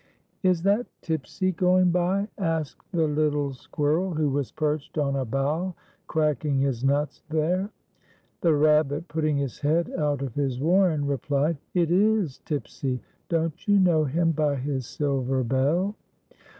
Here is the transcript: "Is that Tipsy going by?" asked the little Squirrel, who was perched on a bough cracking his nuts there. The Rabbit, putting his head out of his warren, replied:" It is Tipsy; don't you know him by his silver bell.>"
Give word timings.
"Is 0.51 0.63
that 0.63 0.87
Tipsy 1.03 1.51
going 1.51 1.91
by?" 1.91 2.27
asked 2.39 2.91
the 2.91 3.07
little 3.07 3.53
Squirrel, 3.53 4.15
who 4.15 4.31
was 4.31 4.51
perched 4.51 4.97
on 4.97 5.15
a 5.15 5.25
bough 5.25 5.75
cracking 6.07 6.57
his 6.57 6.83
nuts 6.83 7.21
there. 7.29 7.69
The 8.41 8.55
Rabbit, 8.55 9.07
putting 9.07 9.37
his 9.37 9.59
head 9.59 9.91
out 9.95 10.23
of 10.23 10.33
his 10.33 10.59
warren, 10.59 11.05
replied:" 11.05 11.59
It 11.75 11.91
is 11.91 12.39
Tipsy; 12.45 12.99
don't 13.29 13.67
you 13.67 13.77
know 13.77 14.03
him 14.05 14.31
by 14.31 14.55
his 14.55 14.87
silver 14.87 15.43
bell.>" 15.43 15.93